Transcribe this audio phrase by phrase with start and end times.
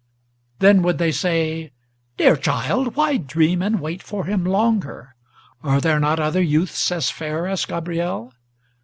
[0.57, 1.73] Then would they say:
[2.17, 2.95] "Dear child!
[2.95, 5.13] why dream and wait for him longer?
[5.61, 8.33] Are there not other youths as fair as Gabriel?